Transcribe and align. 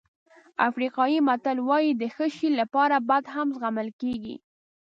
افریقایي 0.69 1.19
متل 1.27 1.57
وایي 1.67 1.89
د 2.01 2.03
ښه 2.13 2.27
شی 2.35 2.49
لپاره 2.59 2.95
بد 3.09 3.23
هم 3.35 3.47
زغمل 3.55 3.89
کېږي. 4.01 4.35